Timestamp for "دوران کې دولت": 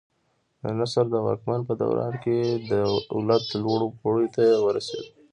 1.81-3.45